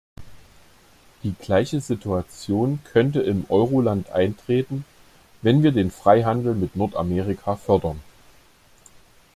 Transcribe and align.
Die 1.21 1.33
gleiche 1.35 1.79
Situation 1.79 2.79
könnte 2.91 3.21
im 3.21 3.45
"Euroland" 3.49 4.09
eintreten, 4.09 4.83
wenn 5.43 5.61
wir 5.61 5.71
den 5.71 5.91
Freihandel 5.91 6.55
mit 6.55 6.75
Nordamerika 6.75 7.55
fördern. 7.55 8.01